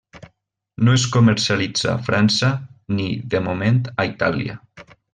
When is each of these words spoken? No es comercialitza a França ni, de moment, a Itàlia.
No 0.87 0.95
es 0.99 1.03
comercialitza 1.17 1.91
a 1.93 1.99
França 2.09 2.49
ni, 2.97 3.09
de 3.35 3.43
moment, 3.51 3.81
a 4.01 4.11
Itàlia. 4.17 4.61